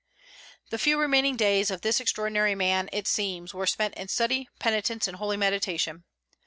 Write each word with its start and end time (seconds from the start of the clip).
The 0.71 0.79
few 0.79 0.99
remaining 0.99 1.35
days 1.35 1.69
of 1.69 1.81
this 1.81 1.99
extraordinary 1.99 2.55
man, 2.55 2.89
it 2.91 3.07
seems, 3.07 3.53
were 3.53 3.67
spent 3.67 3.93
in 3.93 4.07
study, 4.07 4.49
penitence, 4.57 5.07
and 5.07 5.17
holy 5.17 5.37
meditation. 5.37 6.05